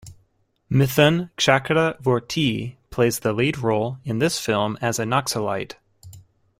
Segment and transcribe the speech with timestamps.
[0.67, 5.75] Mithun Chakraborty plays the lead role in this film as a Naxalite.